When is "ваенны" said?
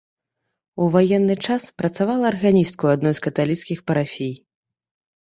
0.95-1.35